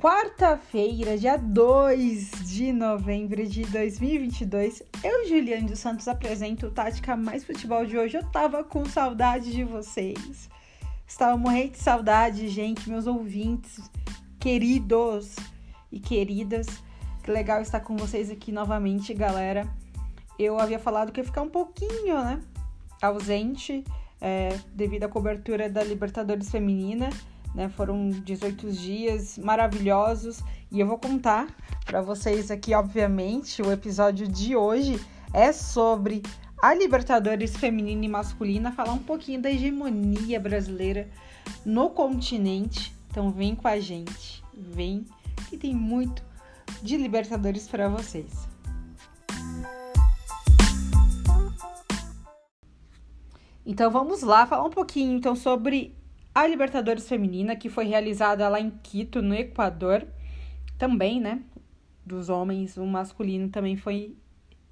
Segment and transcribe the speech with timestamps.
[0.00, 7.44] quarta-feira, dia 2 de novembro de 2022, eu, Juliane dos Santos, apresento o Tática Mais
[7.44, 8.16] Futebol de hoje.
[8.16, 10.48] Eu tava com saudade de vocês.
[11.06, 13.90] Estava morrendo de saudade, gente, meus ouvintes,
[14.38, 15.36] queridos
[15.92, 16.66] e queridas.
[17.22, 19.68] Que legal estar com vocês aqui novamente, galera.
[20.38, 22.40] Eu havia falado que ia ficar um pouquinho, né,
[23.02, 23.84] ausente,
[24.18, 27.10] é, devido à cobertura da Libertadores Feminina
[27.54, 27.68] né?
[27.68, 30.40] Foram 18 dias maravilhosos
[30.70, 31.48] e eu vou contar
[31.84, 35.00] para vocês aqui, obviamente, o episódio de hoje
[35.32, 36.22] é sobre
[36.62, 41.08] a Libertadores feminina e masculina, falar um pouquinho da hegemonia brasileira
[41.64, 42.94] no continente.
[43.10, 45.06] Então vem com a gente, vem
[45.48, 46.22] que tem muito
[46.82, 48.48] de Libertadores para vocês.
[53.64, 55.94] Então vamos lá falar um pouquinho então sobre
[56.34, 60.06] a Libertadores Feminina, que foi realizada lá em Quito, no Equador,
[60.78, 61.42] também, né?
[62.06, 64.16] Dos homens, o masculino também foi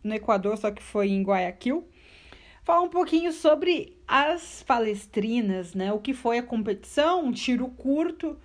[0.02, 1.86] no Equador, só que foi em Guayaquil.
[2.62, 5.92] Falar um pouquinho sobre as palestrinas, né?
[5.92, 8.38] O que foi a competição, um tiro curto,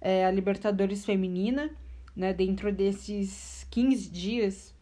[0.00, 1.70] é, a Libertadores Feminina,
[2.14, 2.32] né?
[2.32, 4.74] Dentro desses 15 dias,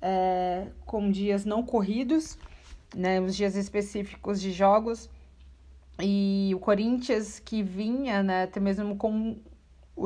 [0.00, 2.38] é, com dias não corridos,
[2.94, 3.20] né?
[3.20, 5.10] Os dias específicos de jogos
[6.00, 9.36] e o Corinthians, que vinha, né, até mesmo com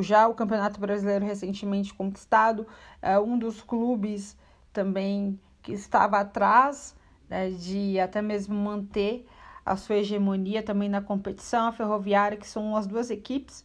[0.00, 2.66] já o Campeonato Brasileiro recentemente conquistado,
[3.00, 4.36] é um dos clubes
[4.72, 6.94] também que estava atrás
[7.28, 9.26] né, de até mesmo manter
[9.64, 13.64] a sua hegemonia também na competição, a Ferroviária, que são as duas equipes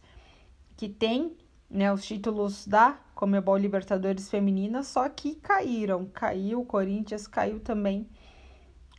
[0.76, 1.36] que têm
[1.70, 6.06] né, os títulos da Comebol Libertadores Feminina, só que caíram.
[6.06, 8.08] Caiu o Corinthians, caiu também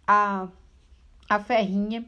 [0.07, 0.47] a,
[1.29, 2.03] a Ferrinha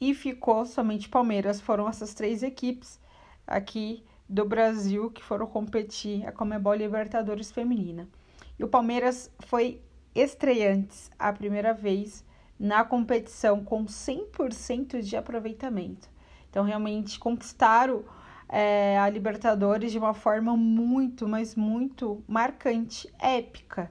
[0.00, 1.60] e ficou somente Palmeiras.
[1.60, 2.98] Foram essas três equipes
[3.46, 8.08] aqui do Brasil que foram competir a Comebol Libertadores Feminina.
[8.58, 9.82] E o Palmeiras foi
[10.14, 12.24] estreante a primeira vez
[12.58, 16.08] na competição com 100% de aproveitamento.
[16.48, 18.04] Então, realmente conquistaram
[18.48, 23.90] é, a Libertadores de uma forma muito, mas muito marcante, épica,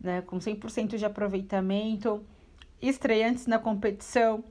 [0.00, 0.20] né?
[0.22, 2.22] com 100% de aproveitamento,
[2.80, 4.44] estreantes na competição,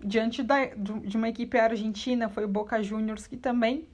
[0.00, 3.86] diante da, de uma equipe argentina, foi o Boca Juniors, que também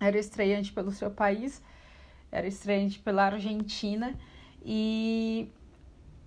[0.00, 1.62] era estreante pelo seu país,
[2.30, 4.14] era estreante pela Argentina,
[4.64, 5.48] e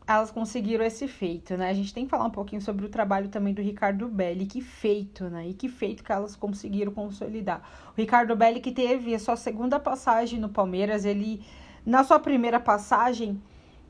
[0.05, 1.69] elas conseguiram esse feito, né?
[1.69, 4.61] A gente tem que falar um pouquinho sobre o trabalho também do Ricardo Belli, que
[4.61, 5.49] feito, né?
[5.49, 7.61] E que feito que elas conseguiram consolidar.
[7.89, 11.43] O Ricardo Belli que teve a sua segunda passagem no Palmeiras, ele
[11.85, 13.41] na sua primeira passagem,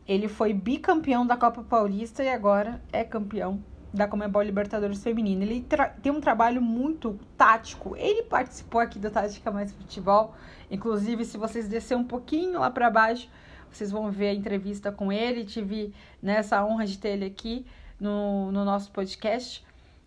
[0.08, 3.62] ele foi bicampeão da Copa Paulista e agora é campeão
[3.94, 5.44] da Comebol Libertadores Feminina.
[5.44, 5.66] Ele
[6.02, 7.96] tem um trabalho muito tático.
[7.96, 10.36] Ele participou aqui da Tática Mais Futebol.
[10.70, 13.30] Inclusive, se vocês descer um pouquinho lá para baixo,
[13.72, 15.46] vocês vão ver a entrevista com ele.
[15.46, 17.66] Tive nessa honra de ter ele aqui
[18.00, 19.66] no, no nosso podcast.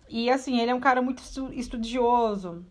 [0.09, 2.65] E assim, ele é um cara muito estudioso.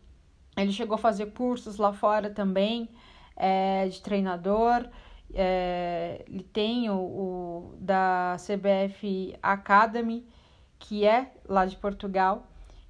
[0.58, 2.90] Ele chegou a fazer cursos lá fora também,
[3.36, 4.88] é, de treinador.
[5.34, 10.28] É, ele tem o, o da CBF Academy
[10.79, 12.47] que é lá de Portugal.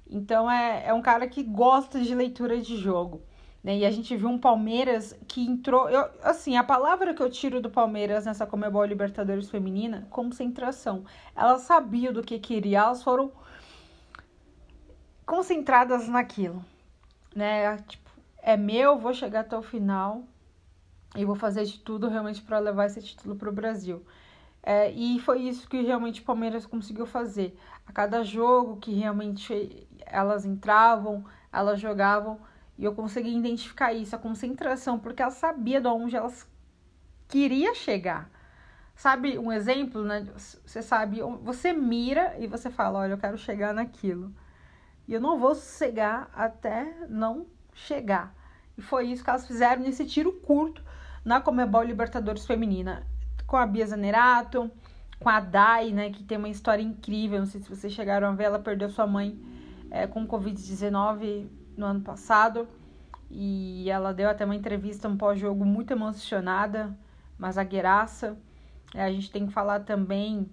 [0.08, 3.22] Então é, é um cara que gosta de leitura de jogo.
[3.62, 3.78] Né?
[3.78, 5.90] E a gente viu um Palmeiras que entrou.
[5.90, 11.04] Eu, assim, a palavra que eu tiro do Palmeiras nessa Comebol Libertadores Feminina, concentração.
[11.36, 13.30] Elas sabiam do que queria, elas foram
[15.26, 16.64] concentradas naquilo.
[17.34, 17.76] Né?
[17.88, 18.10] Tipo,
[18.42, 20.24] é meu, vou chegar até o final
[21.14, 24.04] e vou fazer de tudo realmente para levar esse título para o Brasil.
[24.62, 27.58] É, e foi isso que realmente o Palmeiras conseguiu fazer.
[27.86, 32.38] A cada jogo que realmente elas entravam, elas jogavam,
[32.78, 36.48] e eu consegui identificar isso, a concentração, porque ela sabia de onde elas
[37.28, 38.30] queria chegar.
[38.94, 40.26] Sabe um exemplo, né?
[40.36, 44.32] Você sabe, você mira e você fala, olha, eu quero chegar naquilo.
[45.08, 48.34] E eu não vou sossegar até não chegar.
[48.76, 50.82] E foi isso que elas fizeram nesse tiro curto
[51.24, 53.06] na Comebol Libertadores Feminina
[53.50, 54.70] com a Bia Zanerato,
[55.18, 57.40] com a Dai, né, que tem uma história incrível.
[57.40, 59.36] Não sei se vocês chegaram a ver, ela perdeu sua mãe
[59.90, 62.68] é, com Covid-19 no ano passado.
[63.28, 66.96] E ela deu até uma entrevista um pós-jogo muito emocionada,
[67.36, 68.38] mas a gueraça.
[68.94, 70.48] É, a gente tem que falar também.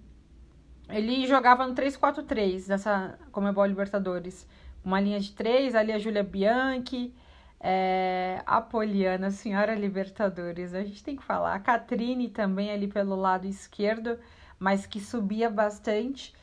[0.88, 4.44] Ele jogava no 3-4-3 nessa Comebol Libertadores.
[4.84, 7.14] Uma linha de três, ali a Júlia Bianchi,
[7.60, 11.54] é, a Poliana, Senhora Libertadores, a gente tem que falar.
[11.54, 14.18] A Catrine também ali pelo lado esquerdo,
[14.58, 16.34] mas que subia bastante.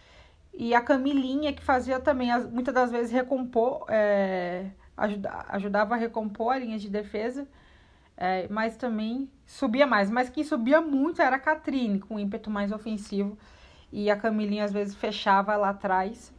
[0.54, 4.68] E a Camilinha, que fazia também, muitas das vezes, recompor, é,
[4.98, 7.48] ajuda, ajudava a recompor a linha de defesa.
[8.18, 10.10] é, mas também subia mais.
[10.10, 13.38] Mas quem subia muito era a Catrine, com ímpeto mais ofensivo.
[13.92, 16.34] E a Camilinha às vezes fechava lá atrás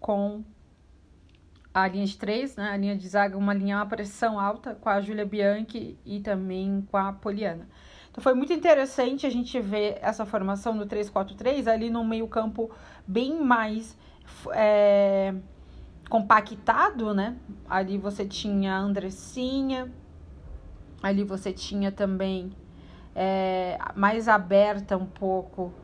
[0.00, 0.44] com
[1.82, 2.70] a linha de três, né?
[2.70, 6.86] A linha de zaga, uma linha uma pressão alta com a Júlia Bianchi e também
[6.90, 7.68] com a Poliana.
[8.10, 12.70] Então foi muito interessante a gente ver essa formação do 3-4-3 ali no meio-campo
[13.06, 13.94] bem mais
[14.52, 15.34] é,
[16.08, 17.36] compactado, né?
[17.68, 19.92] Ali você tinha a Andressinha,
[21.02, 22.52] ali você tinha também
[23.14, 25.74] é, mais aberta um pouco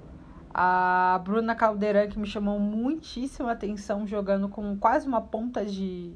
[0.55, 6.15] a Bruna Caldeirão, que me chamou muitíssima atenção, jogando com quase uma ponta de,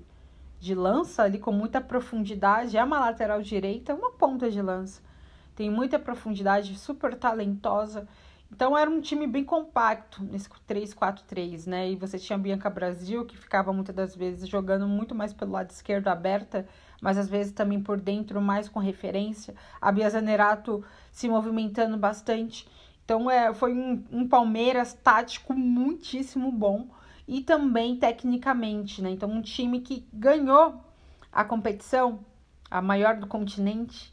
[0.61, 2.77] de lança ali, com muita profundidade.
[2.77, 5.01] É uma lateral direita, uma ponta de lança.
[5.55, 8.07] Tem muita profundidade, super talentosa.
[8.51, 11.91] Então era um time bem compacto nesse 3-4-3, né?
[11.91, 15.53] E você tinha a Bianca Brasil, que ficava muitas das vezes jogando muito mais pelo
[15.53, 16.67] lado esquerdo aberta,
[17.01, 19.55] mas às vezes também por dentro, mais com referência.
[19.81, 22.69] A Bia Zanerato se movimentando bastante.
[23.07, 26.89] Então é, foi um, um Palmeiras tático muitíssimo bom
[27.27, 29.11] e também tecnicamente, né?
[29.11, 30.75] Então um time que ganhou
[31.31, 32.19] a competição,
[32.69, 34.13] a maior do continente,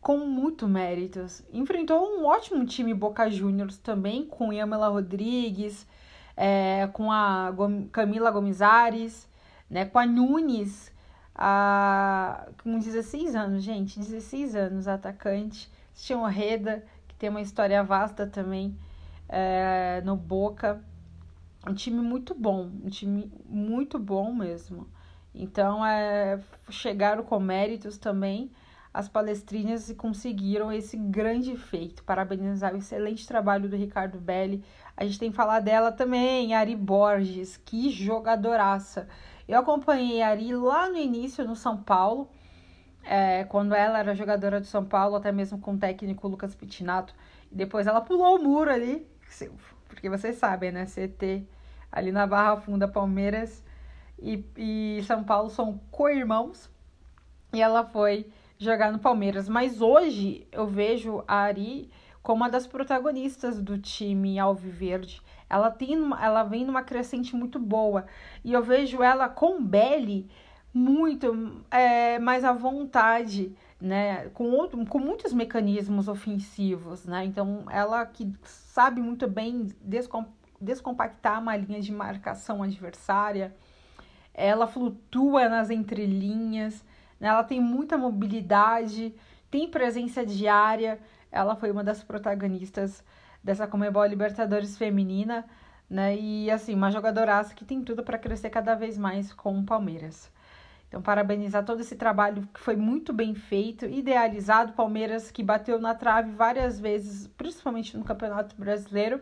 [0.00, 1.42] com muito méritos.
[1.52, 5.86] Enfrentou um ótimo time Boca Juniors também, com Yamela Rodrigues,
[6.34, 7.52] é, com a
[7.92, 9.28] Camila Gomizares,
[9.68, 10.90] né, com a Nunes,
[11.34, 15.70] a, com 16 anos, gente, 16 anos, atacante.
[15.94, 16.82] Tinha Reda,
[17.20, 18.74] tem uma história vasta também
[19.28, 20.82] é, no Boca.
[21.68, 24.88] Um time muito bom, um time muito bom mesmo.
[25.34, 26.40] Então, é,
[26.70, 28.50] chegaram com méritos também
[28.92, 32.02] as palestrinhas e conseguiram esse grande feito.
[32.04, 34.64] Parabenizar o excelente trabalho do Ricardo Belli.
[34.96, 39.06] A gente tem que falar dela também, Ari Borges, que jogadoraça.
[39.46, 42.30] Eu acompanhei a Ari lá no início no São Paulo,
[43.04, 47.14] é, quando ela era jogadora do São Paulo, até mesmo com o técnico Lucas Pitinato.
[47.50, 49.06] E depois ela pulou o muro ali,
[49.88, 50.86] porque vocês sabem, né?
[50.86, 51.46] CT
[51.90, 53.64] ali na Barra Funda, Palmeiras
[54.18, 56.70] e, e São Paulo são co-irmãos.
[57.52, 59.48] E ela foi jogar no Palmeiras.
[59.48, 61.90] Mas hoje eu vejo a Ari
[62.22, 65.20] como uma das protagonistas do time Alviverde.
[65.48, 68.06] Ela tem ela vem numa crescente muito boa
[68.44, 70.30] e eu vejo ela com Belly
[70.72, 74.28] muito é, mais à vontade, né?
[74.30, 77.24] Com, outro, com muitos mecanismos ofensivos, né?
[77.24, 80.26] Então ela que sabe muito bem descom,
[80.60, 83.54] descompactar uma linha de marcação adversária,
[84.34, 86.84] ela flutua nas entrelinhas
[87.20, 87.28] né?
[87.28, 89.14] Ela tem muita mobilidade,
[89.50, 90.98] tem presença diária.
[91.30, 93.04] Ela foi uma das protagonistas
[93.44, 95.44] dessa Comebol Libertadores feminina,
[95.88, 96.16] né?
[96.16, 100.32] E assim, uma jogadoraça que tem tudo para crescer cada vez mais com o Palmeiras.
[100.90, 104.72] Então, parabenizar todo esse trabalho que foi muito bem feito, idealizado.
[104.72, 109.20] Palmeiras que bateu na trave várias vezes, principalmente no Campeonato Brasileiro,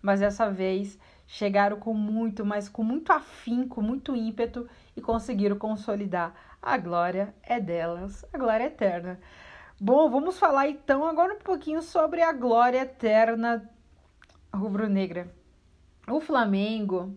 [0.00, 6.32] mas dessa vez chegaram com muito, mas com muito afinco, muito ímpeto e conseguiram consolidar
[6.62, 9.18] a glória é delas, a glória é eterna.
[9.80, 13.68] Bom, vamos falar então agora um pouquinho sobre a glória eterna
[14.54, 15.34] rubro-negra.
[16.08, 17.12] O Flamengo,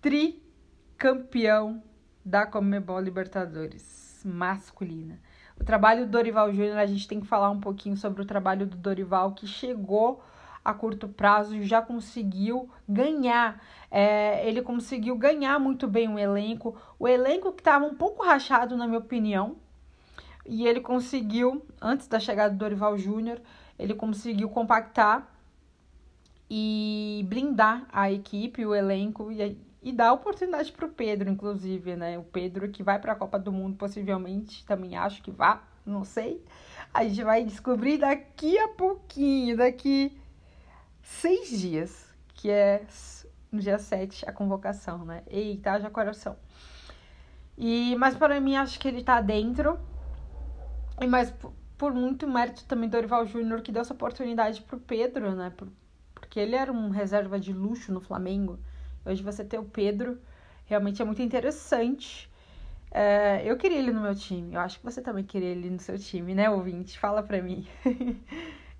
[0.00, 1.82] tricampeão
[2.24, 5.18] da Comebol Libertadores masculina.
[5.60, 8.66] O trabalho do Dorival Júnior, a gente tem que falar um pouquinho sobre o trabalho
[8.66, 10.22] do Dorival que chegou
[10.64, 13.62] a curto prazo e já conseguiu ganhar.
[13.90, 16.76] É, ele conseguiu ganhar muito bem o elenco.
[16.98, 19.56] O elenco que estava um pouco rachado, na minha opinião.
[20.46, 23.40] E ele conseguiu, antes da chegada do Dorival Júnior,
[23.78, 25.28] ele conseguiu compactar
[26.50, 32.18] e blindar a equipe, o elenco e, e dar oportunidade para o Pedro, inclusive, né?
[32.18, 36.04] O Pedro que vai para a Copa do Mundo, possivelmente, também acho que vá, não
[36.04, 36.44] sei.
[36.94, 40.16] A gente vai descobrir daqui a pouquinho, daqui
[41.02, 42.86] seis dias, que é
[43.50, 45.22] no dia 7 a convocação, né?
[45.26, 46.36] Eita, haja coração.
[47.56, 49.78] E, mas para mim, acho que ele tá dentro.
[51.00, 51.32] E mais
[51.76, 55.52] por, muito mérito também do Dorival Júnior, que deu essa oportunidade pro Pedro, né?
[55.56, 55.68] Por,
[56.14, 58.58] porque ele era um reserva de luxo no Flamengo.
[59.04, 60.18] Hoje você ter o Pedro
[60.66, 62.30] realmente é muito interessante.
[62.90, 64.54] É, eu queria ele no meu time.
[64.54, 66.98] Eu acho que você também queria ele no seu time, né, ouvinte?
[66.98, 67.66] Fala pra mim.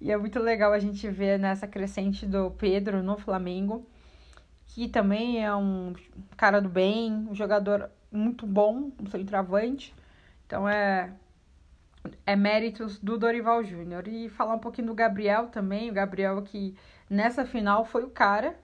[0.05, 3.87] E é muito legal a gente ver nessa crescente do Pedro no Flamengo,
[4.67, 5.95] que também é um
[6.37, 9.95] cara do bem, um jogador muito bom, um centroavante.
[10.45, 11.13] Então é
[12.27, 14.09] é méritos do Dorival Júnior.
[14.09, 16.75] E falar um pouquinho do Gabriel também, o Gabriel que
[17.09, 18.57] nessa final foi o cara.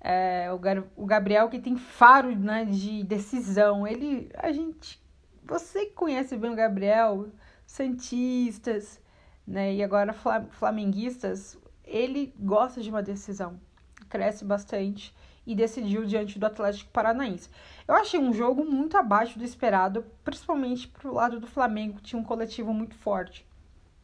[0.00, 0.48] É,
[0.96, 3.86] o, Gabriel que tem faro né, de decisão.
[3.86, 5.00] Ele, a gente,
[5.44, 7.28] você que conhece bem o Gabriel,
[7.66, 9.00] santistas,
[9.46, 13.60] né, e agora flamenguistas, ele gosta de uma decisão,
[14.08, 15.14] cresce bastante
[15.46, 17.50] e decidiu diante do Atlético Paranaense.
[17.86, 22.20] Eu achei um jogo muito abaixo do esperado, principalmente pro lado do Flamengo, que tinha
[22.20, 23.46] um coletivo muito forte.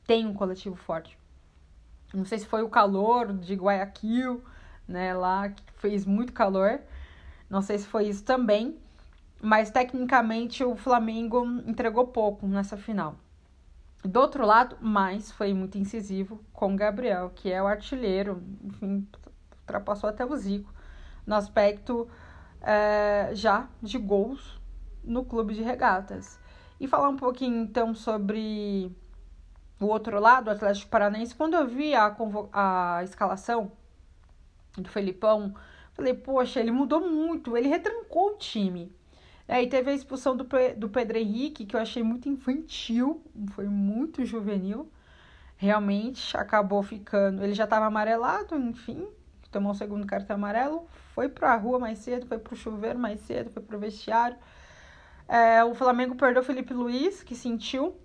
[0.06, 1.16] Tem um coletivo forte.
[2.12, 4.42] Não sei se foi o calor de Guayaquil,
[4.86, 6.80] né, lá fez muito calor.
[7.48, 8.76] Não sei se foi isso também,
[9.40, 13.16] mas tecnicamente o Flamengo entregou pouco nessa final.
[14.04, 19.06] Do outro lado, mais foi muito incisivo com o Gabriel, que é o artilheiro, enfim,
[19.60, 20.72] ultrapassou até o Zico
[21.26, 22.08] no aspecto
[22.62, 24.60] é, já de gols
[25.02, 26.38] no clube de regatas.
[26.78, 28.94] E falar um pouquinho então sobre
[29.80, 31.34] o outro lado, o Atlético Paranaense.
[31.34, 32.14] Quando eu vi a,
[32.52, 33.72] a escalação
[34.80, 35.54] do Felipão,
[35.94, 38.92] falei, poxa, ele mudou muito, ele retrancou o time.
[39.48, 44.24] E teve a expulsão do, do Pedro Henrique, que eu achei muito infantil, foi muito
[44.24, 44.90] juvenil.
[45.56, 47.42] Realmente acabou ficando.
[47.42, 49.06] Ele já estava amarelado, enfim,
[49.50, 52.98] tomou o segundo cartão amarelo, foi para a rua mais cedo, foi para o chuveiro
[52.98, 54.36] mais cedo, foi para o vestiário.
[55.28, 57.96] É, o Flamengo perdeu o Felipe Luiz, que sentiu.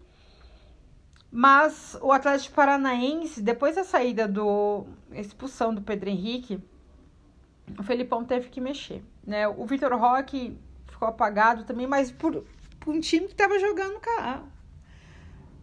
[1.31, 6.59] Mas o Atlético Paranaense, depois da saída do expulsão do Pedro Henrique,
[7.79, 9.01] o Felipão teve que mexer.
[9.25, 9.47] Né?
[9.47, 10.57] O Vitor Roque
[10.87, 12.43] ficou apagado também, mas por,
[12.79, 14.01] por um time que estava jogando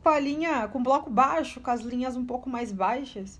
[0.02, 3.38] com a linha, com bloco baixo, com as linhas um pouco mais baixas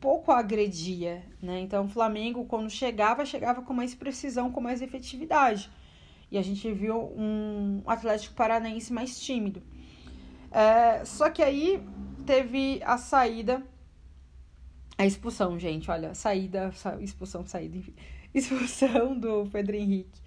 [0.00, 1.60] pouco agredia, né?
[1.60, 5.70] Então o Flamengo, quando chegava, chegava com mais precisão, com mais efetividade.
[6.30, 9.62] E a gente viu um Atlético Paranaense mais tímido.
[10.50, 11.82] É, só que aí
[12.26, 13.62] teve a saída,
[14.98, 17.94] a expulsão, gente, olha, saída, expulsão, saída, enfim,
[18.34, 20.20] expulsão do Pedro Henrique.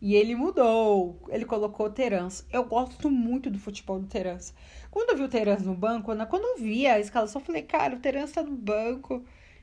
[0.00, 2.46] E ele mudou, ele colocou Terans.
[2.50, 4.54] Eu gosto muito do futebol do Terans.
[4.90, 7.96] Quando eu vi o Terans no banco, quando eu vi a escalação, eu falei, cara,
[7.96, 9.22] o Terans tá no banco.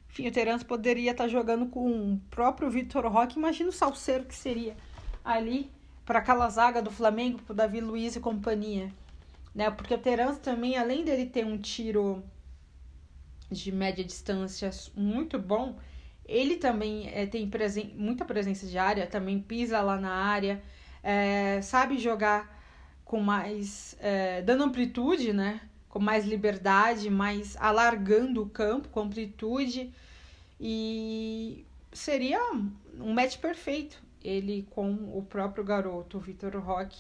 [0.09, 3.39] Enfim, o Terans poderia estar tá jogando com o próprio Vitor Roque.
[3.39, 4.77] Imagina o salseiro que seria
[5.25, 5.71] ali
[6.05, 8.93] para aquela zaga do Flamengo, pro Davi Luiz e companhia.
[9.54, 9.70] Né?
[9.72, 12.24] Porque o Terans também, além dele ter um tiro
[13.50, 15.77] de média distância muito bom,
[16.25, 20.62] ele também é, tem presen muita presença de área, também pisa lá na área,
[21.01, 22.56] é, sabe jogar
[23.06, 23.96] com mais.
[24.00, 25.62] É, dando amplitude, né?
[25.89, 29.94] Com mais liberdade, mais alargando o campo com amplitude.
[30.60, 32.39] E seria
[33.00, 37.00] um match perfeito ele com o próprio garoto, o Vitor Roque,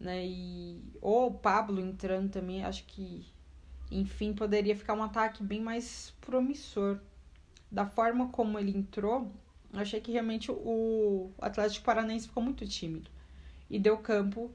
[0.00, 0.24] né?
[0.26, 3.26] E ou o Pablo entrando também, acho que
[3.90, 6.98] enfim, poderia ficar um ataque bem mais promissor.
[7.70, 9.30] Da forma como ele entrou,
[9.72, 13.10] achei que realmente o Atlético Paranaense ficou muito tímido
[13.68, 14.50] e deu campo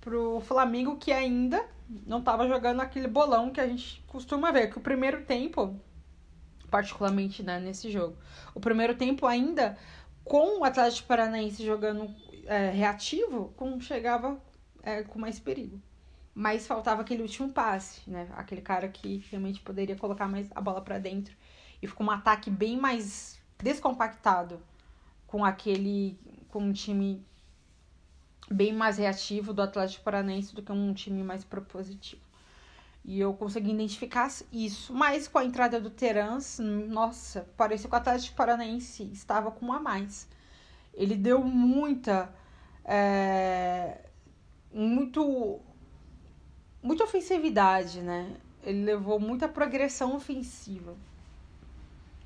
[0.00, 1.66] pro Flamengo que ainda
[2.06, 5.80] não estava jogando aquele bolão que a gente costuma ver, que o primeiro tempo,
[6.70, 8.16] particularmente né, nesse jogo,
[8.54, 9.78] o primeiro tempo ainda
[10.24, 14.38] com o Atlético Paranaense jogando é, reativo, com, chegava
[14.86, 15.82] é, com mais perigo.
[16.32, 18.28] Mas faltava aquele último passe, né?
[18.36, 21.34] Aquele cara que realmente poderia colocar mais a bola para dentro.
[21.82, 24.62] E ficou um ataque bem mais descompactado
[25.26, 26.16] com aquele
[26.48, 27.22] com um time
[28.48, 32.22] bem mais reativo do Atlético Paranaense do que um time mais propositivo.
[33.04, 34.94] E eu consegui identificar isso.
[34.94, 39.72] Mas com a entrada do Terans, nossa, parecia que o Atlético Paranaense estava com um
[39.72, 40.28] a mais.
[40.94, 42.32] Ele deu muita.
[42.84, 44.05] É,
[44.72, 45.60] muito.
[46.82, 48.36] Muita ofensividade, né?
[48.62, 50.94] Ele levou muita progressão ofensiva.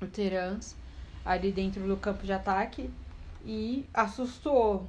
[0.01, 0.75] O Terans,
[1.25, 2.89] ali dentro do campo de ataque.
[3.43, 4.87] E assustou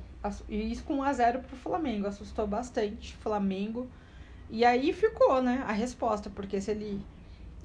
[0.49, 3.89] e isso com 1 a 0 pro Flamengo, assustou bastante o Flamengo.
[4.49, 7.05] E aí ficou, né, a resposta, porque se ele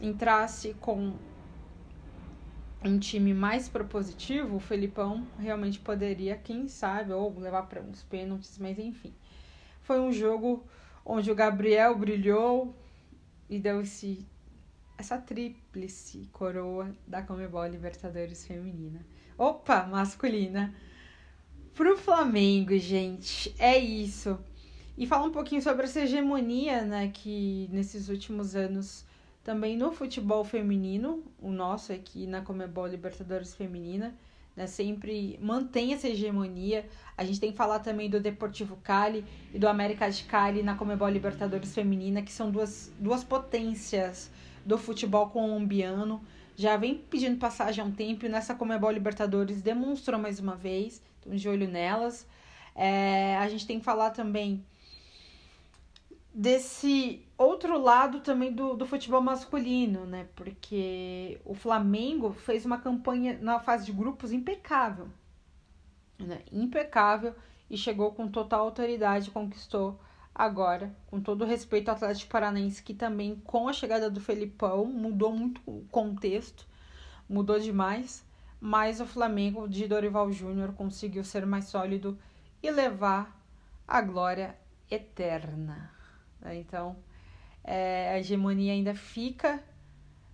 [0.01, 1.13] entrasse com
[2.83, 8.57] um time mais propositivo, o Felipão realmente poderia, quem sabe, ou levar para uns pênaltis,
[8.57, 9.13] mas enfim.
[9.87, 10.65] Foi um jogo
[11.05, 12.75] onde o Gabriel brilhou
[13.49, 14.27] e deu esse,
[14.97, 18.99] essa tríplice coroa da Comebol Libertadores feminina.
[19.37, 20.75] Opa, masculina
[21.73, 23.55] pro Flamengo, gente.
[23.57, 24.37] É isso.
[24.97, 29.05] E falar um pouquinho sobre essa hegemonia, né, que nesses últimos anos
[29.41, 34.13] também no futebol feminino, o nosso aqui na Comebol Libertadores Feminina,
[34.57, 36.89] né, sempre mantém essa hegemonia.
[37.15, 39.23] A gente tem que falar também do Deportivo Cali
[39.53, 44.31] e do América de Cali na Comebol Libertadores Feminina, que são duas, duas potências
[44.65, 46.25] do futebol colombiano.
[46.55, 51.03] Já vem pedindo passagem há um tempo e nessa Comebol Libertadores demonstrou mais uma vez
[51.23, 52.25] de olho nelas.
[52.75, 54.65] É, a gente tem que falar também
[56.33, 60.27] desse outro lado também do, do futebol masculino, né?
[60.35, 65.07] Porque o Flamengo fez uma campanha na fase de grupos impecável,
[66.17, 66.41] né?
[66.51, 67.35] Impecável
[67.69, 69.99] e chegou com total autoridade, conquistou
[70.33, 75.31] agora, com todo respeito ao Atlético Paranaense, que também com a chegada do Felipão mudou
[75.31, 76.67] muito o contexto,
[77.27, 78.25] mudou demais,
[78.59, 82.17] mas o Flamengo de Dorival Júnior conseguiu ser mais sólido
[82.61, 83.35] e levar
[83.87, 84.55] a glória
[84.89, 85.91] eterna.
[86.39, 86.57] Né?
[86.57, 86.95] Então,
[87.67, 89.61] é, a hegemonia ainda fica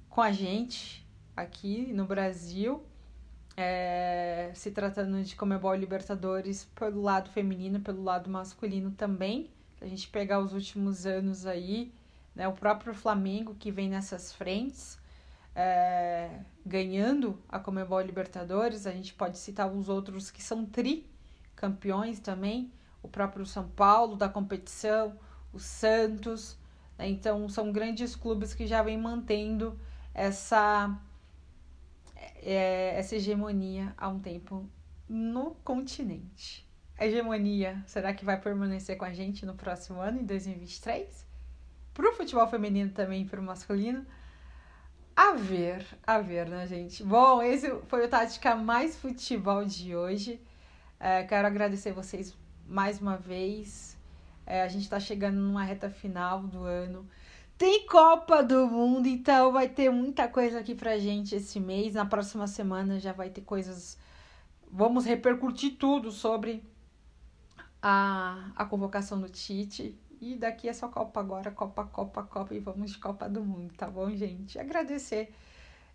[0.08, 1.04] com a gente
[1.36, 2.84] aqui no Brasil,
[3.58, 9.50] é, se tratando de Comebol Libertadores pelo lado feminino, pelo lado masculino também.
[9.80, 11.92] Se a gente pegar os últimos anos aí,
[12.36, 15.00] né, o próprio Flamengo que vem nessas frentes,
[15.56, 21.10] é, ganhando a Comebol Libertadores, a gente pode citar os outros que são tri
[21.56, 22.72] campeões também,
[23.02, 25.18] o próprio São Paulo da competição,
[25.52, 26.62] o Santos.
[26.98, 27.10] Né?
[27.10, 29.80] Então, são grandes clubes que já vêm mantendo
[30.14, 30.96] essa,
[32.42, 34.70] é, essa hegemonia há um tempo
[35.08, 36.68] no continente.
[36.98, 41.26] A hegemonia, será que vai permanecer com a gente no próximo ano, em 2023?
[41.94, 44.06] Para o futebol feminino também, para o masculino?
[45.16, 47.04] A ver, a ver, né, gente?
[47.04, 50.42] Bom, esse foi o Tática Mais Futebol de hoje.
[51.00, 52.36] É, quero agradecer vocês
[52.68, 53.96] mais uma vez.
[54.46, 57.08] É, a gente está chegando numa reta final do ano.
[57.58, 61.94] Tem Copa do Mundo, então vai ter muita coisa aqui pra gente esse mês.
[61.94, 63.98] Na próxima semana já vai ter coisas.
[64.72, 66.64] Vamos repercutir tudo sobre
[67.82, 69.98] a, a convocação do Tite.
[70.20, 73.74] E daqui é só Copa agora, Copa, Copa, Copa e vamos de Copa do Mundo,
[73.76, 74.58] tá bom, gente?
[74.58, 75.34] Agradecer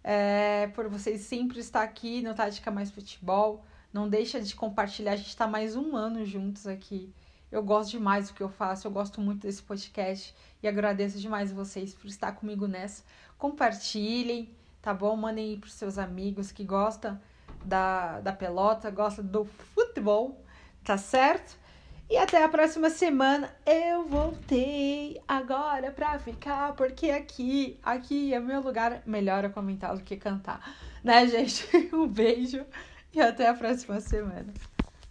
[0.05, 3.64] é, por vocês sempre estar aqui no Tática Mais Futebol.
[3.90, 7.11] Não deixa de compartilhar, a gente está mais um ano juntos aqui.
[7.50, 11.50] Eu gosto demais do que eu faço, eu gosto muito desse podcast e agradeço demais
[11.50, 13.02] vocês por estar comigo nessa.
[13.39, 14.50] Compartilhem,
[14.82, 15.17] tá bom?
[15.17, 17.19] Mandem para os seus amigos que gostam
[17.65, 20.43] da, da pelota, gostam do futebol,
[20.84, 21.56] tá certo?
[22.11, 23.54] E até a próxima semana.
[23.67, 29.02] Eu voltei agora pra ficar, porque aqui, aqui é meu lugar.
[29.04, 31.67] Melhor eu comentar do que cantar, né, gente?
[31.93, 32.65] Um beijo
[33.13, 34.52] e até a próxima semana.